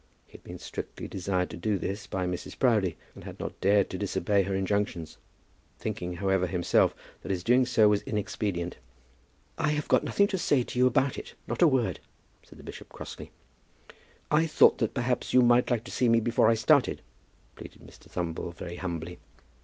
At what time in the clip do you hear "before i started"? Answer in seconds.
16.19-17.03